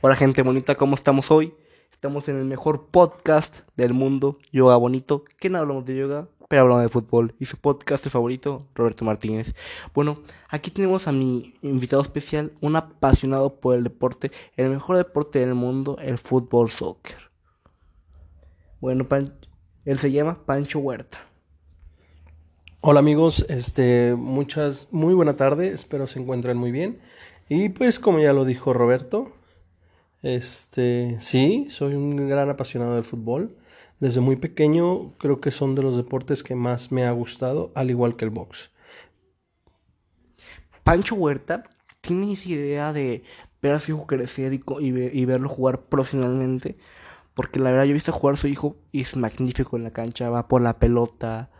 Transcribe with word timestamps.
Hola 0.00 0.14
gente 0.14 0.42
bonita, 0.42 0.76
¿cómo 0.76 0.94
estamos 0.94 1.32
hoy? 1.32 1.52
Estamos 1.90 2.28
en 2.28 2.38
el 2.38 2.44
mejor 2.44 2.86
podcast 2.86 3.62
del 3.76 3.94
mundo, 3.94 4.38
Yoga 4.52 4.76
Bonito, 4.76 5.24
que 5.40 5.50
no 5.50 5.58
hablamos 5.58 5.86
de 5.86 5.96
yoga, 5.96 6.28
pero 6.48 6.62
hablamos 6.62 6.84
de 6.84 6.88
fútbol. 6.88 7.34
Y 7.40 7.46
su 7.46 7.56
podcast 7.56 8.06
favorito, 8.06 8.68
Roberto 8.76 9.04
Martínez. 9.04 9.56
Bueno, 9.94 10.20
aquí 10.50 10.70
tenemos 10.70 11.08
a 11.08 11.12
mi 11.12 11.52
invitado 11.62 12.00
especial, 12.00 12.52
un 12.60 12.76
apasionado 12.76 13.58
por 13.58 13.74
el 13.74 13.82
deporte, 13.82 14.30
el 14.56 14.70
mejor 14.70 14.98
deporte 14.98 15.40
del 15.40 15.54
mundo, 15.54 15.96
el 16.00 16.16
fútbol 16.16 16.70
soccer. 16.70 17.16
Bueno, 18.80 19.04
él 19.84 19.98
se 19.98 20.12
llama 20.12 20.44
Pancho 20.46 20.78
Huerta. 20.78 21.18
Hola 22.82 23.00
amigos, 23.00 23.44
este, 23.48 24.14
muchas, 24.16 24.86
muy 24.92 25.12
buena 25.14 25.34
tarde, 25.34 25.70
espero 25.70 26.06
se 26.06 26.20
encuentren 26.20 26.56
muy 26.56 26.70
bien. 26.70 27.00
Y 27.48 27.70
pues 27.70 27.98
como 27.98 28.20
ya 28.20 28.32
lo 28.32 28.44
dijo 28.44 28.72
Roberto, 28.72 29.32
este, 30.22 31.16
sí, 31.20 31.66
soy 31.70 31.94
un 31.94 32.28
gran 32.28 32.50
apasionado 32.50 32.94
del 32.94 33.04
fútbol. 33.04 33.56
Desde 34.00 34.20
muy 34.20 34.36
pequeño 34.36 35.12
creo 35.18 35.40
que 35.40 35.50
son 35.50 35.74
de 35.74 35.82
los 35.82 35.96
deportes 35.96 36.42
que 36.42 36.54
más 36.54 36.92
me 36.92 37.04
ha 37.04 37.10
gustado, 37.10 37.72
al 37.74 37.90
igual 37.90 38.16
que 38.16 38.24
el 38.24 38.30
box. 38.30 38.70
Pancho 40.84 41.16
Huerta, 41.16 41.64
¿tienes 42.00 42.46
idea 42.46 42.92
de 42.92 43.22
ver 43.60 43.74
a 43.74 43.78
su 43.78 43.92
hijo 43.92 44.06
crecer 44.06 44.54
y, 44.54 44.62
y, 44.80 45.24
verlo 45.24 45.48
jugar 45.48 45.82
profesionalmente? 45.82 46.78
Porque 47.34 47.60
la 47.60 47.70
verdad 47.70 47.84
yo 47.84 47.90
he 47.90 47.94
visto 47.94 48.12
jugar 48.12 48.34
a 48.34 48.38
su 48.38 48.48
hijo 48.48 48.76
y 48.92 49.02
es 49.02 49.16
magnífico 49.16 49.76
en 49.76 49.84
la 49.84 49.90
cancha, 49.90 50.30
va 50.30 50.48
por 50.48 50.62
la 50.62 50.78
pelota, 50.78 51.50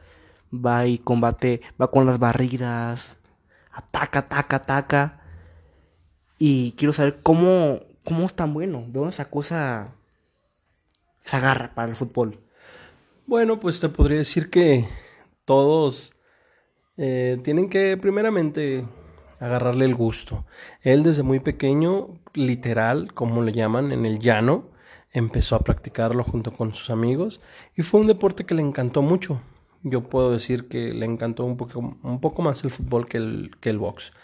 va 0.53 0.87
y 0.87 0.98
combate, 0.98 1.61
va 1.81 1.91
con 1.91 2.06
las 2.06 2.19
barridas, 2.19 3.17
ataca, 3.73 4.20
ataca, 4.20 4.56
ataca. 4.56 5.20
Y 6.39 6.73
quiero 6.73 6.93
saber 6.93 7.20
cómo, 7.23 7.81
cómo 8.09 8.25
es 8.25 8.33
tan 8.33 8.55
bueno, 8.55 8.85
de 8.87 9.01
dónde 9.01 9.12
sacó 9.12 9.41
esa, 9.41 9.95
esa 11.23 11.41
garra 11.41 11.75
para 11.75 11.91
el 11.91 11.95
fútbol. 11.95 12.41
Bueno, 13.27 13.61
pues 13.61 13.81
te 13.81 13.91
podría 13.91 14.17
decir 14.17 14.48
que 14.48 14.89
todos 15.45 16.14
eh, 16.97 17.39
tienen 17.45 17.69
que 17.69 17.98
primeramente 17.98 18.89
agarrarle 19.41 19.84
el 19.84 19.95
gusto. 19.95 20.47
Él 20.81 21.03
desde 21.03 21.23
muy 21.23 21.39
pequeño, 21.39 22.06
literal, 22.33 23.12
como 23.12 23.42
le 23.42 23.53
llaman, 23.53 23.92
en 23.92 24.06
el 24.06 24.20
llano, 24.20 24.70
empezó 25.12 25.56
a 25.56 25.61
practicarlo 25.61 26.25
junto 26.25 26.55
con 26.55 26.73
sus 26.73 26.89
amigos 26.89 27.42
y 27.77 27.83
fue 27.83 28.01
un 28.01 28.06
deporte 28.06 28.47
que 28.47 28.55
le 28.55 28.62
encantó 28.62 29.03
mucho. 29.03 29.42
Yo 29.83 30.09
puedo 30.09 30.33
decir 30.33 30.67
que 30.69 30.95
le 30.95 31.05
encantó 31.05 31.45
un 31.45 31.59
poco, 31.59 31.98
un 32.03 32.20
poco 32.23 32.41
más 32.41 32.64
el 32.64 32.70
fútbol 32.70 33.06
que 33.06 33.19
el, 33.19 33.51
que 33.61 33.69
el 33.69 33.77
box. 33.77 34.14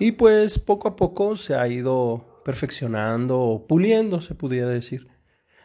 Y 0.00 0.12
pues 0.12 0.58
poco 0.58 0.88
a 0.88 0.96
poco 0.96 1.36
se 1.36 1.54
ha 1.54 1.68
ido 1.68 2.37
perfeccionando 2.44 3.40
o 3.40 3.66
puliendo, 3.66 4.20
se 4.20 4.34
pudiera 4.34 4.68
decir, 4.68 5.08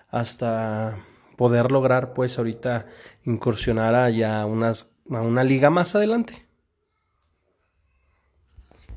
hasta 0.09 1.05
poder 1.37 1.71
lograr 1.71 2.13
pues 2.13 2.37
ahorita 2.37 2.87
incursionar 3.23 3.95
a 3.95 4.09
ya 4.09 4.45
unas, 4.45 4.89
a 5.09 5.21
una 5.21 5.43
liga 5.43 5.69
más 5.69 5.95
adelante. 5.95 6.47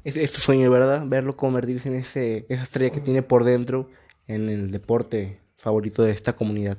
Es, 0.04 0.16
es 0.16 0.32
tu 0.32 0.40
sueño, 0.40 0.70
¿verdad? 0.70 1.04
Verlo 1.06 1.36
convertirse 1.36 1.88
en 1.88 1.96
ese, 1.96 2.46
esa 2.48 2.62
estrella 2.62 2.92
que 2.92 3.00
tiene 3.00 3.22
por 3.22 3.44
dentro 3.44 3.88
en 4.28 4.48
el 4.48 4.70
deporte 4.70 5.40
favorito 5.56 6.02
de 6.02 6.12
esta 6.12 6.34
comunidad. 6.34 6.78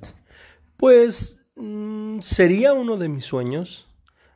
Pues 0.77 1.45
mm, 1.55 2.19
sería 2.19 2.73
uno 2.73 2.97
de 2.97 3.09
mis 3.09 3.25
sueños. 3.25 3.87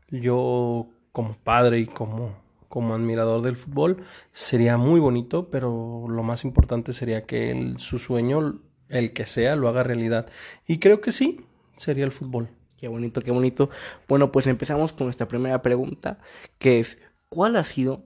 Yo 0.09 0.89
como 1.11 1.37
padre 1.37 1.79
y 1.79 1.85
como 1.85 2.40
como 2.71 2.95
admirador 2.95 3.43
del 3.43 3.57
fútbol 3.57 4.03
sería 4.31 4.77
muy 4.77 4.99
bonito, 4.99 5.51
pero 5.51 6.05
lo 6.07 6.23
más 6.23 6.45
importante 6.45 6.93
sería 6.93 7.25
que 7.25 7.75
su 7.77 7.99
sueño, 7.99 8.61
el 8.87 9.11
que 9.13 9.25
sea, 9.25 9.55
lo 9.57 9.67
haga 9.67 9.83
realidad. 9.83 10.27
Y 10.65 10.79
creo 10.79 11.01
que 11.01 11.11
sí, 11.11 11.45
sería 11.77 12.05
el 12.05 12.11
fútbol. 12.11 12.49
Qué 12.77 12.87
bonito, 12.87 13.21
qué 13.21 13.31
bonito. 13.31 13.69
Bueno, 14.07 14.31
pues 14.31 14.47
empezamos 14.47 14.93
con 14.93 15.05
nuestra 15.05 15.27
primera 15.27 15.61
pregunta, 15.61 16.19
que 16.57 16.79
es, 16.79 16.97
¿cuál 17.27 17.57
ha 17.57 17.63
sido 17.63 18.05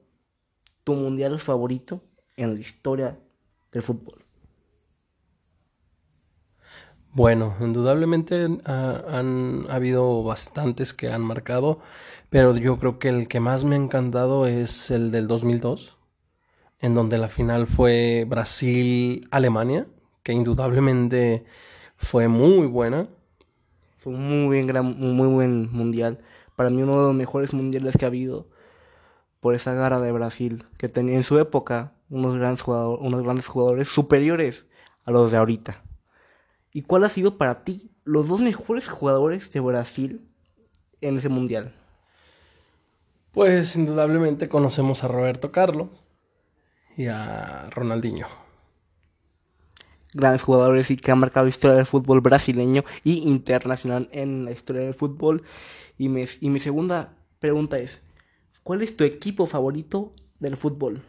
tu 0.84 0.96
mundial 0.96 1.40
favorito 1.40 2.04
en 2.36 2.56
la 2.56 2.60
historia 2.60 3.20
del 3.72 3.84
fútbol? 3.84 4.25
Bueno, 7.16 7.56
indudablemente 7.62 8.46
han 8.66 9.66
habido 9.70 10.22
bastantes 10.24 10.94
que 10.94 11.14
han 11.14 11.22
marcado, 11.22 11.80
pero 12.30 12.54
yo 12.58 12.78
creo 12.78 13.00
que 13.00 13.08
el 13.08 13.30
que 13.30 13.40
más 13.40 13.64
me 13.64 13.76
ha 13.76 13.78
encantado 13.78 14.48
es 14.48 14.92
el 14.92 15.12
del 15.12 15.26
2002, 15.26 15.98
en 16.82 16.94
donde 16.94 17.18
la 17.18 17.30
final 17.30 17.68
fue 17.68 18.26
Brasil-Alemania, 18.28 19.88
que 20.24 20.34
indudablemente 20.34 21.46
fue 21.96 22.28
muy 22.28 22.68
buena. 22.68 23.08
Fue 24.00 24.12
un 24.12 24.28
muy, 24.28 24.58
bien, 24.58 24.68
gran, 24.68 25.00
muy 25.00 25.30
buen 25.30 25.72
mundial. 25.72 26.20
Para 26.58 26.70
mí 26.70 26.84
uno 26.84 27.00
de 27.00 27.08
los 27.08 27.16
mejores 27.16 27.54
mundiales 27.54 27.96
que 27.96 28.04
ha 28.04 28.10
habido 28.10 28.50
por 29.40 29.56
esa 29.56 29.74
gara 29.74 30.02
de 30.02 30.12
Brasil, 30.12 30.66
que 30.78 30.90
tenía 30.90 31.16
en 31.16 31.24
su 31.24 31.40
época 31.40 31.94
unos 32.10 32.34
unos 32.34 33.24
grandes 33.24 33.48
jugadores 33.48 33.88
superiores 33.88 34.66
a 35.06 35.12
los 35.12 35.32
de 35.32 35.38
ahorita. 35.38 35.85
¿Y 36.76 36.82
cuál 36.82 37.06
ha 37.06 37.10
sido 37.10 37.38
para 37.38 37.64
ti 37.64 37.90
los 38.04 38.28
dos 38.28 38.42
mejores 38.42 38.90
jugadores 38.90 39.50
de 39.50 39.62
Brasil 39.62 40.28
en 41.00 41.16
ese 41.16 41.30
mundial? 41.30 41.74
Pues 43.32 43.78
indudablemente 43.78 44.50
conocemos 44.50 45.02
a 45.02 45.08
Roberto 45.08 45.54
Carlos 45.54 46.04
y 46.98 47.08
a 47.08 47.70
Ronaldinho. 47.70 48.28
Grandes 50.14 50.44
jugadores 50.44 50.92
y 50.92 50.98
que 50.98 51.12
han 51.12 51.20
marcado 51.20 51.46
la 51.46 51.52
historia 51.52 51.78
del 51.78 51.86
fútbol 51.86 52.20
brasileño 52.20 52.84
y 53.06 53.20
internacional 53.20 54.10
en 54.12 54.44
la 54.44 54.52
historia 54.52 54.82
del 54.82 54.94
fútbol. 54.94 55.44
Y, 55.98 56.08
y 56.08 56.50
mi 56.50 56.60
segunda 56.60 57.14
pregunta 57.40 57.78
es, 57.78 58.02
¿cuál 58.64 58.82
es 58.82 58.98
tu 58.98 59.06
equipo 59.06 59.46
favorito 59.46 60.12
del 60.42 60.58
fútbol? 60.58 61.02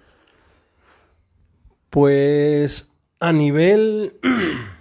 Pues 1.90 2.88
a 3.18 3.32
nivel 3.32 4.20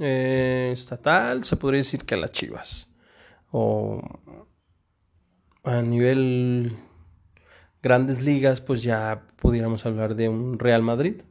eh, 0.00 0.70
estatal, 0.72 1.44
se 1.44 1.56
podría 1.56 1.78
decir 1.78 2.04
que 2.04 2.14
a 2.14 2.18
las 2.18 2.32
Chivas. 2.32 2.88
O 3.52 4.02
a 5.62 5.82
nivel 5.82 6.76
grandes 7.82 8.22
ligas, 8.22 8.60
pues 8.60 8.82
ya 8.82 9.22
pudiéramos 9.36 9.86
hablar 9.86 10.14
de 10.14 10.28
un 10.28 10.58
Real 10.58 10.82
Madrid. 10.82 11.22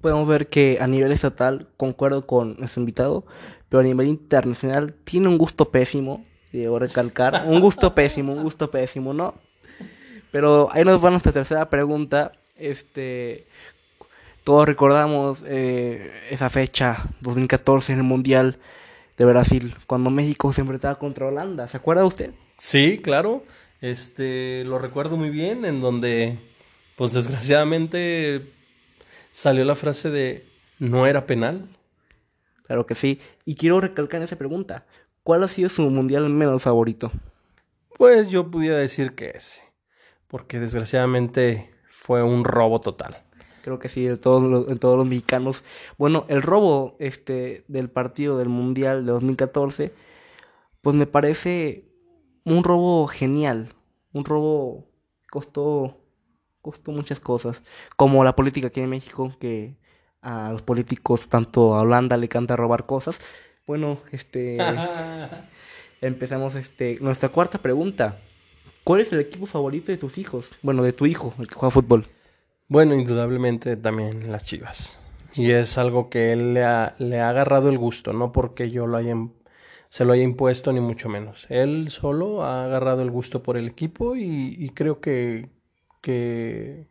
Podemos 0.00 0.26
ver 0.28 0.46
que 0.46 0.78
a 0.80 0.86
nivel 0.86 1.12
estatal, 1.12 1.68
concuerdo 1.76 2.26
con 2.26 2.56
nuestro 2.58 2.80
invitado, 2.80 3.26
pero 3.68 3.80
a 3.80 3.84
nivel 3.84 4.08
internacional 4.08 4.94
tiene 5.04 5.28
un 5.28 5.38
gusto 5.38 5.70
pésimo, 5.70 6.24
debo 6.52 6.78
recalcar, 6.78 7.44
un 7.46 7.60
gusto 7.60 7.94
pésimo, 7.94 8.32
un 8.32 8.42
gusto 8.42 8.70
pésimo, 8.70 9.12
¿no? 9.12 9.34
Pero 10.30 10.68
ahí 10.72 10.84
nos 10.84 11.04
va 11.04 11.10
nuestra 11.10 11.32
tercera 11.32 11.68
pregunta. 11.68 12.32
Este, 12.56 13.46
todos 14.46 14.64
recordamos 14.64 15.42
eh, 15.44 16.08
esa 16.30 16.48
fecha, 16.50 17.08
2014, 17.20 17.94
en 17.94 17.98
el 17.98 18.04
Mundial 18.04 18.60
de 19.16 19.24
Brasil, 19.24 19.74
cuando 19.88 20.08
México 20.08 20.52
se 20.52 20.60
enfrentaba 20.60 21.00
contra 21.00 21.26
Holanda. 21.26 21.66
¿Se 21.66 21.78
acuerda 21.78 22.04
usted? 22.04 22.30
Sí, 22.56 23.00
claro. 23.02 23.42
Este, 23.80 24.62
lo 24.62 24.78
recuerdo 24.78 25.16
muy 25.16 25.30
bien, 25.30 25.64
en 25.64 25.80
donde, 25.80 26.38
pues 26.94 27.12
desgraciadamente, 27.12 28.52
salió 29.32 29.64
la 29.64 29.74
frase 29.74 30.10
de 30.10 30.46
no 30.78 31.08
era 31.08 31.26
penal. 31.26 31.68
Claro 32.68 32.86
que 32.86 32.94
sí. 32.94 33.18
Y 33.44 33.56
quiero 33.56 33.80
recalcar 33.80 34.22
esa 34.22 34.36
pregunta. 34.36 34.86
¿Cuál 35.24 35.42
ha 35.42 35.48
sido 35.48 35.68
su 35.68 35.90
mundial 35.90 36.28
menos 36.28 36.62
favorito? 36.62 37.10
Pues 37.98 38.30
yo 38.30 38.48
pudiera 38.48 38.76
decir 38.76 39.16
que 39.16 39.30
ese. 39.30 39.62
Porque 40.28 40.60
desgraciadamente 40.60 41.74
fue 41.90 42.22
un 42.22 42.44
robo 42.44 42.80
total 42.80 43.25
creo 43.66 43.80
que 43.80 43.88
sí, 43.88 44.06
de 44.06 44.16
todos 44.16 44.44
los, 44.44 44.78
todos 44.78 44.96
los 44.96 45.06
mexicanos. 45.06 45.64
Bueno, 45.98 46.24
el 46.28 46.40
robo 46.40 46.94
este, 47.00 47.64
del 47.66 47.90
partido 47.90 48.38
del 48.38 48.48
Mundial 48.48 49.04
de 49.04 49.10
2014, 49.10 49.92
pues 50.82 50.94
me 50.94 51.08
parece 51.08 51.84
un 52.44 52.62
robo 52.62 53.08
genial, 53.08 53.70
un 54.12 54.24
robo 54.24 54.86
costó, 55.32 55.98
costó 56.62 56.92
muchas 56.92 57.18
cosas, 57.18 57.64
como 57.96 58.22
la 58.22 58.36
política 58.36 58.68
aquí 58.68 58.82
en 58.82 58.90
México, 58.90 59.32
que 59.40 59.76
a 60.22 60.52
los 60.52 60.62
políticos, 60.62 61.28
tanto 61.28 61.74
a 61.74 61.82
Holanda 61.82 62.16
le 62.16 62.26
encanta 62.26 62.54
robar 62.54 62.86
cosas. 62.86 63.18
Bueno, 63.66 63.98
este... 64.12 64.58
empezamos 66.00 66.54
este, 66.54 66.98
nuestra 67.00 67.30
cuarta 67.30 67.58
pregunta. 67.58 68.20
¿Cuál 68.84 69.00
es 69.00 69.12
el 69.12 69.18
equipo 69.18 69.46
favorito 69.46 69.90
de 69.90 69.98
tus 69.98 70.18
hijos? 70.18 70.50
Bueno, 70.62 70.84
de 70.84 70.92
tu 70.92 71.06
hijo, 71.06 71.34
el 71.40 71.48
que 71.48 71.56
juega 71.56 71.72
fútbol. 71.72 72.06
Bueno, 72.68 72.96
indudablemente 72.96 73.76
también 73.76 74.32
las 74.32 74.44
Chivas. 74.44 74.98
Y 75.36 75.52
es 75.52 75.78
algo 75.78 76.10
que 76.10 76.32
él 76.32 76.52
le 76.54 76.64
ha, 76.64 76.96
le 76.98 77.20
agarrado 77.20 77.68
el 77.68 77.78
gusto, 77.78 78.12
no 78.12 78.32
porque 78.32 78.70
yo 78.70 78.88
lo 78.88 78.96
haya, 78.96 79.14
se 79.88 80.04
lo 80.04 80.12
haya 80.12 80.24
impuesto 80.24 80.72
ni 80.72 80.80
mucho 80.80 81.08
menos. 81.08 81.46
Él 81.48 81.90
solo 81.90 82.42
ha 82.42 82.64
agarrado 82.64 83.02
el 83.02 83.10
gusto 83.12 83.40
por 83.42 83.56
el 83.56 83.68
equipo 83.68 84.16
y, 84.16 84.70
creo 84.74 85.00
que, 85.00 85.48
que 86.00 86.88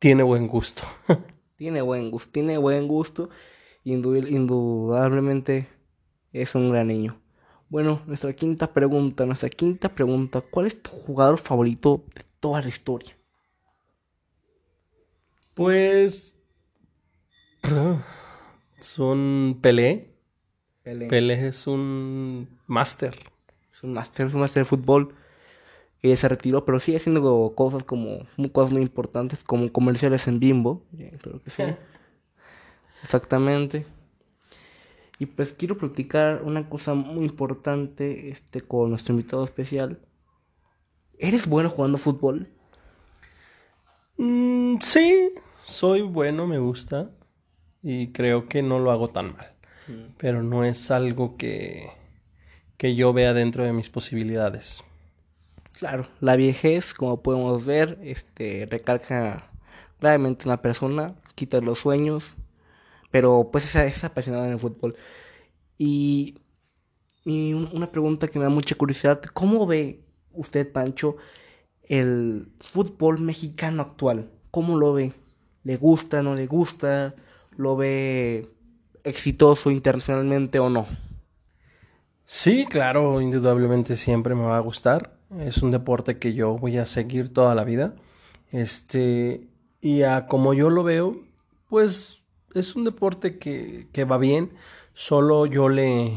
tiene 0.00 0.24
buen 0.24 0.48
gusto. 0.48 0.82
Tiene 1.56 1.82
buen 1.82 2.10
gusto, 2.10 2.32
tiene 2.32 2.58
buen 2.58 2.88
gusto. 2.88 3.30
indudablemente 3.84 5.68
es 6.32 6.56
un 6.56 6.72
gran 6.72 6.88
niño. 6.88 7.20
Bueno, 7.68 8.02
nuestra 8.06 8.32
quinta 8.32 8.72
pregunta, 8.72 9.24
nuestra 9.24 9.48
quinta 9.48 9.88
pregunta, 9.88 10.40
¿cuál 10.40 10.66
es 10.66 10.82
tu 10.82 10.90
jugador 10.90 11.38
favorito 11.38 12.02
de 12.12 12.22
toda 12.40 12.60
la 12.60 12.68
historia? 12.68 13.14
Pues 15.54 16.34
son 18.80 19.58
Pelé. 19.60 20.14
Pelé. 20.82 21.06
Pelé 21.08 21.46
es 21.46 21.66
un 21.66 22.48
máster. 22.66 23.16
Es 23.72 23.82
un 23.82 23.92
máster, 23.94 24.26
es 24.26 24.34
un 24.34 24.40
máster 24.40 24.62
de 24.62 24.68
fútbol 24.68 25.14
que 26.02 26.16
se 26.16 26.28
retiró, 26.28 26.64
pero 26.64 26.78
sigue 26.78 26.98
haciendo 26.98 27.54
cosas 27.56 27.82
como 27.82 28.26
cosas 28.52 28.72
muy 28.72 28.82
importantes, 28.82 29.42
como 29.42 29.72
comerciales 29.72 30.28
en 30.28 30.38
Bimbo. 30.38 30.84
Creo 31.22 31.40
que 31.42 31.50
sí. 31.50 31.62
Exactamente. 33.02 33.86
Y 35.18 35.26
pues 35.26 35.54
quiero 35.54 35.78
platicar 35.78 36.42
una 36.42 36.68
cosa 36.68 36.94
muy 36.94 37.24
importante 37.24 38.28
este, 38.28 38.60
con 38.60 38.90
nuestro 38.90 39.14
invitado 39.14 39.44
especial. 39.44 40.00
¿Eres 41.18 41.46
bueno 41.46 41.70
jugando 41.70 41.98
fútbol? 41.98 42.48
Mm, 44.16 44.76
sí, 44.80 45.30
soy 45.64 46.02
bueno, 46.02 46.46
me 46.46 46.58
gusta. 46.58 47.10
Y 47.82 48.12
creo 48.12 48.48
que 48.48 48.62
no 48.62 48.78
lo 48.78 48.90
hago 48.90 49.08
tan 49.08 49.34
mal. 49.34 49.52
Mm. 49.88 50.14
Pero 50.16 50.42
no 50.42 50.64
es 50.64 50.90
algo 50.90 51.36
que, 51.36 51.90
que 52.76 52.94
yo 52.94 53.12
vea 53.12 53.34
dentro 53.34 53.64
de 53.64 53.72
mis 53.72 53.90
posibilidades. 53.90 54.84
Claro, 55.78 56.06
la 56.20 56.36
viejez, 56.36 56.94
como 56.94 57.22
podemos 57.22 57.66
ver, 57.66 57.98
este, 58.02 58.66
recarga 58.70 59.50
gravemente 60.00 60.46
una 60.46 60.62
persona, 60.62 61.14
quita 61.34 61.60
los 61.60 61.80
sueños, 61.80 62.36
pero 63.10 63.48
pues 63.50 63.64
esa 63.64 63.84
es 63.84 64.04
apasionada 64.04 64.46
en 64.46 64.52
el 64.52 64.58
fútbol. 64.58 64.96
Y, 65.76 66.38
y 67.24 67.52
una 67.52 67.90
pregunta 67.90 68.28
que 68.28 68.38
me 68.38 68.44
da 68.44 68.50
mucha 68.50 68.76
curiosidad, 68.76 69.20
¿cómo 69.32 69.66
ve 69.66 70.04
usted, 70.32 70.70
Pancho, 70.70 71.16
el 71.88 72.48
fútbol 72.60 73.20
mexicano 73.20 73.82
actual? 73.82 74.30
¿Cómo 74.50 74.78
lo 74.78 74.92
ve? 74.92 75.12
¿Le 75.64 75.76
gusta, 75.76 76.22
no 76.22 76.34
le 76.34 76.46
gusta? 76.46 77.14
¿Lo 77.56 77.76
ve 77.76 78.48
exitoso 79.02 79.70
internacionalmente 79.70 80.58
o 80.58 80.68
no? 80.68 80.86
Sí, 82.26 82.66
claro, 82.66 83.20
indudablemente 83.20 83.96
siempre 83.96 84.34
me 84.34 84.42
va 84.42 84.56
a 84.56 84.60
gustar. 84.60 85.16
Es 85.40 85.62
un 85.62 85.70
deporte 85.70 86.18
que 86.18 86.32
yo 86.34 86.56
voy 86.56 86.78
a 86.78 86.86
seguir 86.86 87.32
toda 87.32 87.54
la 87.54 87.64
vida. 87.64 87.94
Este, 88.52 89.48
y 89.80 90.02
a 90.02 90.26
como 90.26 90.54
yo 90.54 90.70
lo 90.70 90.84
veo, 90.84 91.16
pues 91.68 92.22
es 92.54 92.76
un 92.76 92.84
deporte 92.84 93.38
que, 93.38 93.88
que 93.92 94.04
va 94.04 94.18
bien, 94.18 94.52
solo 94.92 95.46
yo 95.46 95.68
le... 95.68 96.12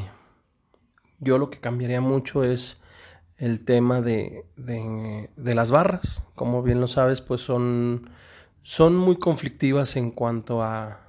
Yo 1.20 1.40
lo 1.40 1.50
que 1.50 1.60
cambiaría 1.60 2.00
mucho 2.00 2.44
es 2.44 2.78
el 3.38 3.64
tema 3.66 4.02
de, 4.02 4.46
de, 4.56 5.30
de, 5.36 5.56
las 5.56 5.72
barras. 5.72 6.24
Como 6.36 6.64
bien 6.64 6.82
lo 6.82 6.88
sabes, 6.88 7.22
pues 7.22 7.42
son, 7.42 8.10
son 8.64 8.96
muy 8.96 9.18
conflictivas 9.18 9.96
en 9.96 10.12
cuanto 10.12 10.64
a, 10.64 11.08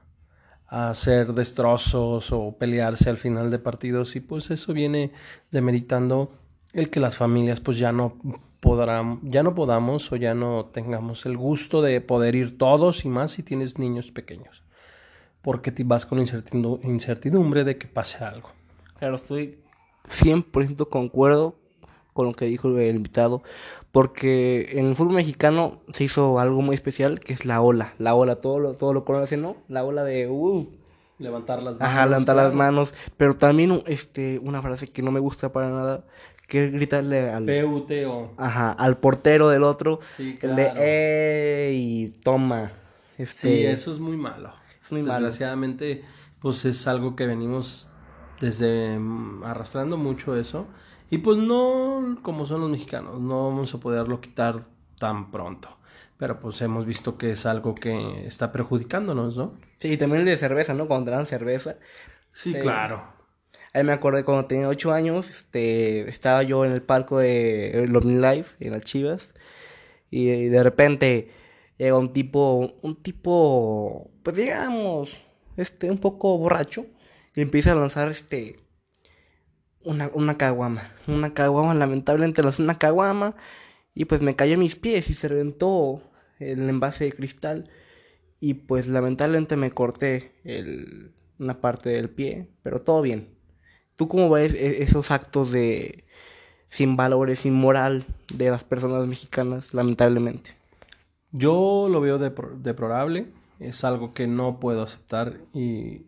a 0.67 0.91
hacer 0.91 1.33
destrozos 1.33 2.33
o 2.33 2.57
pelearse 2.59 3.09
al 3.11 3.17
final 3.17 3.51
de 3.51 3.59
partidos 3.59 4.17
y 4.17 4.21
pues 4.21 4.51
eso 4.51 4.73
viene 4.73 5.13
demeritando 5.51 6.33
el 6.75 6.91
que 6.91 7.01
las 7.01 7.17
familias 7.17 7.61
pues 7.61 7.79
ya 7.79 7.93
no 7.93 8.19
podrán, 8.61 9.21
ya 9.23 9.43
no 9.43 9.55
podamos 9.55 10.13
o 10.13 10.17
ya 10.17 10.35
no 10.35 10.67
tengamos 10.67 11.25
el 11.25 11.37
gusto 11.37 11.81
de 11.81 12.01
poder 12.03 12.35
ir 12.35 12.59
todos 12.59 13.05
y 13.07 13.09
más 13.09 13.33
si 13.33 13.43
tienes 13.43 13.79
niños 13.79 14.11
pequeños 14.11 14.63
porque 15.41 15.73
te 15.73 15.85
vas 15.85 16.05
con 16.05 16.19
incertidumbre 16.19 17.65
de 17.65 17.79
que 17.79 17.87
pase 17.87 18.23
algo. 18.23 18.51
Claro, 18.99 19.17
estoy 19.17 19.61
100% 20.09 20.89
concuerdo 20.89 21.57
con 22.19 22.27
lo 22.27 22.33
que 22.33 22.47
dijo 22.47 22.77
el 22.77 22.97
invitado, 22.97 23.45
porque 23.93 24.71
en 24.73 24.87
el 24.87 24.97
fútbol 24.97 25.15
mexicano 25.15 25.83
se 25.91 26.03
hizo 26.03 26.41
algo 26.41 26.63
muy 26.63 26.75
especial, 26.75 27.21
que 27.21 27.33
es 27.33 27.45
la 27.45 27.61
ola, 27.61 27.95
la 27.99 28.17
ola, 28.17 28.41
todo 28.41 28.59
lo, 28.59 28.75
todo 28.75 28.93
lo 28.93 29.05
conocen, 29.05 29.41
¿no? 29.41 29.55
La 29.69 29.85
ola 29.85 30.03
de, 30.03 30.27
uh, 30.29 30.69
levantar 31.21 31.63
las 31.63 31.79
manos. 31.79 31.95
Ajá, 31.95 32.07
levantar 32.07 32.35
las 32.35 32.55
manos, 32.55 32.93
pero 33.17 33.35
también 33.35 33.85
este, 33.87 34.41
una 34.41 34.61
frase 34.63 34.91
que 34.91 35.01
no 35.01 35.13
me 35.13 35.21
gusta 35.21 35.53
para 35.53 35.71
nada, 35.71 36.07
que 36.49 36.65
es 36.65 36.73
gritarle 36.73 37.31
al... 37.31 37.45
PUTO. 37.45 38.33
Ajá, 38.37 38.73
al 38.73 38.97
portero 38.97 39.49
del 39.51 39.63
otro, 39.63 40.01
sí, 40.17 40.39
claro. 40.41 40.57
de, 40.57 41.71
y 41.73 42.09
toma. 42.09 42.73
Este... 43.17 43.49
Sí, 43.49 43.65
eso 43.65 43.93
es 43.93 44.01
muy 44.01 44.17
malo. 44.17 44.53
Desgraciadamente, 44.91 46.03
pues 46.41 46.65
es 46.65 46.89
algo 46.89 47.15
que 47.15 47.27
venimos 47.27 47.89
desde 48.41 48.99
mm, 48.99 49.45
arrastrando 49.45 49.97
mucho 49.97 50.37
eso. 50.37 50.67
Y 51.11 51.19
pues 51.19 51.39
no, 51.39 52.19
como 52.23 52.45
son 52.47 52.61
los 52.61 52.71
mexicanos, 52.71 53.21
no 53.21 53.49
vamos 53.49 53.75
a 53.75 53.81
poderlo 53.81 54.21
quitar 54.21 54.63
tan 54.99 55.31
pronto. 55.31 55.77
Pero 56.19 56.41
pues 56.41 56.61
hemos 56.61 56.85
visto 56.85 57.17
que 57.17 57.31
es 57.31 57.47
algo 57.47 57.75
que 57.75 58.27
está 58.27 58.53
perjudicándonos, 58.53 59.37
¿no? 59.37 59.55
Sí, 59.79 59.93
y 59.93 59.97
también 59.97 60.21
el 60.21 60.27
de 60.27 60.37
cerveza, 60.37 60.75
¿no? 60.75 60.89
Cuando 60.89 61.07
te 61.07 61.17
dan 61.17 61.27
cerveza. 61.27 61.77
Sí, 62.33 62.55
eh, 62.55 62.59
claro. 62.59 63.19
Ahí 63.73 63.85
me 63.85 63.93
acordé 63.93 64.25
cuando 64.25 64.47
tenía 64.47 64.69
ocho 64.69 64.93
años, 64.93 65.31
este, 65.31 66.09
estaba 66.09 66.43
yo 66.43 66.65
en 66.65 66.73
el 66.73 66.83
palco 66.83 67.19
de 67.19 67.87
Love 67.89 68.05
Life, 68.05 68.57
en 68.61 68.73
las 68.73 68.85
Chivas, 68.85 69.35
y 70.11 70.47
de 70.47 70.63
repente 70.63 71.31
llega 71.77 71.97
un 71.99 72.13
tipo, 72.13 72.75
un 72.83 73.03
tipo, 73.03 74.11
pues 74.23 74.37
digamos, 74.37 75.23
este, 75.57 75.91
un 75.91 75.99
poco 75.99 76.37
borracho, 76.39 76.87
y 77.35 77.43
empieza 77.43 77.73
a 77.73 77.75
lanzar 77.77 78.09
este, 78.09 78.59
una, 79.85 80.11
una 80.15 80.37
caguama, 80.37 80.91
una 81.07 81.35
caguama, 81.35 81.75
lamentablemente 81.75 82.43
lanzó 82.43 82.63
una 82.63 82.79
caguama, 82.79 83.35
y 83.95 84.05
pues 84.05 84.21
me 84.21 84.37
cayó 84.37 84.55
en 84.55 84.61
mis 84.61 84.77
pies 84.77 85.11
y 85.11 85.15
se 85.15 85.29
reventó 85.29 86.03
el 86.39 86.69
envase 86.69 87.05
de 87.05 87.13
cristal, 87.13 87.71
y 88.41 88.55
pues 88.55 88.87
lamentablemente 88.87 89.57
me 89.57 89.71
corté 89.71 90.33
el, 90.45 91.13
una 91.39 91.61
parte 91.61 91.91
del 91.91 92.11
pie, 92.11 92.49
pero 92.63 92.83
todo 92.83 93.03
bien. 93.03 93.29
¿Tú 93.97 94.09
cómo 94.09 94.31
ves 94.31 94.55
e, 94.55 94.83
esos 94.83 95.11
actos 95.11 95.51
de 95.51 96.05
sin 96.69 96.97
valores, 96.97 97.41
sin 97.41 97.55
moral 97.55 98.05
de 98.33 98.51
las 98.51 98.65
personas 98.65 99.07
mexicanas, 99.07 99.75
lamentablemente? 99.75 100.57
Yo 101.33 101.89
lo 101.91 102.01
veo 102.01 102.19
deplorable, 102.19 103.27
es 103.59 103.85
algo 103.85 104.15
que 104.15 104.27
no 104.27 104.61
puedo 104.61 104.83
aceptar 104.83 105.41
y, 105.53 106.07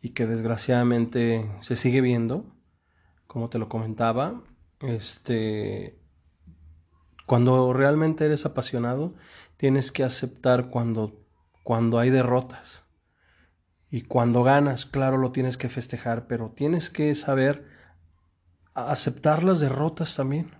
y, 0.00 0.10
que 0.10 0.26
desgraciadamente 0.26 1.48
se 1.60 1.76
sigue 1.76 2.00
viendo, 2.00 2.44
como 3.36 3.50
te 3.50 3.58
lo 3.58 3.68
comentaba. 3.68 4.40
Este, 4.80 6.00
cuando 7.26 7.74
realmente 7.74 8.24
eres 8.24 8.46
apasionado, 8.46 9.12
tienes 9.58 9.92
que 9.92 10.04
aceptar 10.04 10.70
cuando, 10.70 11.22
cuando 11.62 11.98
hay 11.98 12.08
derrotas. 12.08 12.84
Y 13.90 14.00
cuando 14.00 14.42
ganas, 14.42 14.86
claro, 14.86 15.18
lo 15.18 15.32
tienes 15.32 15.58
que 15.58 15.68
festejar, 15.68 16.26
pero 16.28 16.52
tienes 16.52 16.88
que 16.88 17.14
saber 17.14 17.66
aceptar 18.72 19.44
las 19.44 19.60
derrotas 19.60 20.16
también. 20.16 20.52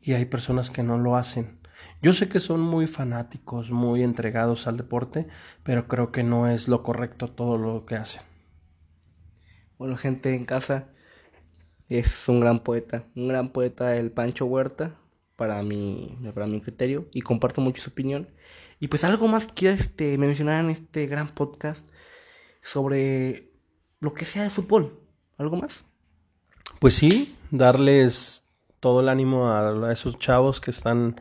Y 0.00 0.12
hay 0.12 0.26
personas 0.26 0.70
que 0.70 0.84
no 0.84 0.98
lo 0.98 1.16
hacen. 1.16 1.58
Yo 2.00 2.12
sé 2.12 2.28
que 2.28 2.38
son 2.38 2.60
muy 2.60 2.86
fanáticos, 2.86 3.72
muy 3.72 4.04
entregados 4.04 4.68
al 4.68 4.76
deporte, 4.76 5.26
pero 5.64 5.88
creo 5.88 6.12
que 6.12 6.22
no 6.22 6.46
es 6.46 6.68
lo 6.68 6.84
correcto 6.84 7.32
todo 7.32 7.58
lo 7.58 7.86
que 7.86 7.96
hacen. 7.96 8.22
Bueno, 9.78 9.96
gente 9.96 10.36
en 10.36 10.44
casa, 10.44 10.93
es 11.88 12.28
un 12.28 12.40
gran 12.40 12.60
poeta, 12.60 13.04
un 13.14 13.28
gran 13.28 13.50
poeta 13.50 13.96
el 13.96 14.10
Pancho 14.10 14.46
Huerta, 14.46 14.96
para 15.36 15.62
mi, 15.62 16.16
para 16.34 16.46
mi 16.46 16.60
criterio, 16.60 17.06
y 17.12 17.22
comparto 17.22 17.60
mucho 17.60 17.82
su 17.82 17.90
opinión. 17.90 18.28
Y 18.80 18.88
pues 18.88 19.04
algo 19.04 19.28
más 19.28 19.46
que 19.46 19.70
este, 19.70 20.18
mencionar 20.18 20.64
en 20.64 20.70
este 20.70 21.06
gran 21.06 21.28
podcast 21.28 21.86
sobre 22.62 23.50
lo 24.00 24.14
que 24.14 24.24
sea 24.24 24.42
de 24.42 24.50
fútbol. 24.50 25.00
¿Algo 25.36 25.56
más? 25.56 25.84
Pues 26.78 26.94
sí, 26.94 27.36
darles 27.50 28.44
todo 28.80 29.00
el 29.00 29.08
ánimo 29.08 29.50
a 29.50 29.92
esos 29.92 30.18
chavos 30.18 30.60
que 30.60 30.70
están 30.70 31.20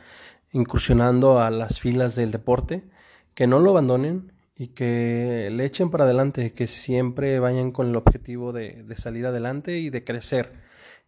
incursionando 0.52 1.40
a 1.40 1.50
las 1.50 1.80
filas 1.80 2.16
del 2.16 2.32
deporte, 2.32 2.84
que 3.34 3.48
no 3.48 3.60
lo 3.60 3.72
abandonen 3.72 4.34
y 4.56 4.70
que 4.70 5.50
le 5.52 5.66
echen 5.66 5.90
para 5.90 6.04
adelante, 6.04 6.54
que 6.54 6.68
siempre 6.68 7.40
vayan 7.40 7.72
con 7.72 7.90
el 7.90 7.96
objetivo 7.96 8.54
de, 8.54 8.86
salir 8.98 9.26
adelante 9.26 9.80
y 9.80 9.90
de 9.90 10.04
crecer, 10.04 10.54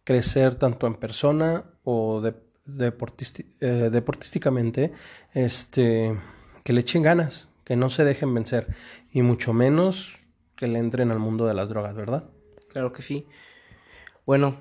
crecer 0.04 0.56
tanto 0.56 0.86
en 0.86 0.94
persona 0.94 1.64
o 1.84 2.20
de, 2.20 2.34
eh, 3.60 3.88
deportísticamente, 3.92 4.92
este, 5.32 6.18
que 6.64 6.72
le 6.72 6.80
echen 6.80 7.02
ganas, 7.02 7.48
que 7.64 7.76
no 7.76 7.88
se 7.90 8.04
dejen 8.04 8.34
vencer 8.34 8.74
y 9.12 9.22
mucho 9.22 9.52
menos 9.52 10.18
que 10.56 10.66
le 10.66 10.78
entren 10.78 11.10
al 11.10 11.18
mundo 11.18 11.46
de 11.46 11.54
las 11.54 11.68
drogas, 11.68 11.94
¿verdad? 11.94 12.24
Claro 12.68 12.92
que 12.92 13.02
sí. 13.02 13.26
Bueno, 14.24 14.56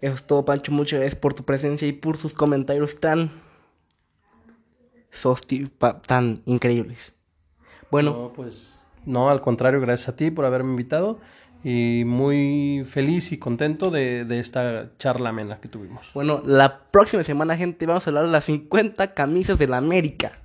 eso 0.00 0.14
es 0.14 0.26
todo, 0.26 0.44
Pancho. 0.44 0.70
Muchas 0.70 1.00
gracias 1.00 1.20
por 1.20 1.34
tu 1.34 1.44
presencia 1.44 1.88
y 1.88 1.92
por 1.92 2.18
sus 2.18 2.34
comentarios 2.34 3.00
tan 3.00 3.42
tan 6.06 6.42
increíbles. 6.44 7.14
Bueno, 7.94 8.12
No, 8.12 8.32
pues 8.32 8.88
no, 9.06 9.30
al 9.30 9.40
contrario, 9.40 9.80
gracias 9.80 10.08
a 10.08 10.16
ti 10.16 10.32
por 10.32 10.44
haberme 10.44 10.70
invitado 10.70 11.20
y 11.62 12.02
muy 12.04 12.82
feliz 12.84 13.30
y 13.30 13.38
contento 13.38 13.92
de, 13.92 14.24
de 14.24 14.40
esta 14.40 14.90
charla 14.98 15.28
amena 15.28 15.60
que 15.60 15.68
tuvimos. 15.68 16.10
bueno, 16.12 16.42
la 16.44 16.90
próxima 16.90 17.22
semana, 17.22 17.56
gente, 17.56 17.86
vamos 17.86 18.04
a 18.04 18.10
hablar 18.10 18.24
de 18.24 18.32
las 18.32 18.46
50 18.46 19.14
camisas 19.14 19.60
de 19.60 19.68
la 19.68 19.76
América. 19.76 20.40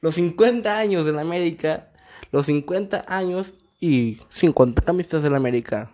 Los 0.00 0.14
50 0.14 0.78
años 0.78 1.04
de 1.04 1.12
la 1.12 1.20
América, 1.20 1.90
los 2.32 2.46
50 2.46 3.04
años 3.06 3.52
y 3.78 4.18
50 4.32 4.80
camisas 4.80 5.22
de 5.22 5.28
la 5.28 5.36
América. 5.36 5.90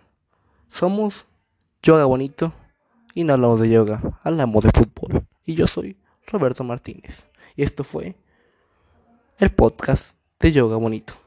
Somos 0.69 1.25
Yoga 1.81 2.05
Bonito 2.05 2.53
y 3.13 3.25
no 3.25 3.33
hablamos 3.33 3.59
de 3.59 3.69
yoga, 3.69 4.01
hablamos 4.23 4.63
de 4.63 4.71
fútbol. 4.73 5.25
Y 5.45 5.55
yo 5.55 5.67
soy 5.67 5.97
Roberto 6.25 6.63
Martínez. 6.63 7.25
Y 7.57 7.63
esto 7.63 7.83
fue 7.83 8.15
el 9.39 9.51
podcast 9.51 10.15
de 10.51 10.59
Yoga 10.59 10.77
Bonito. 10.77 11.22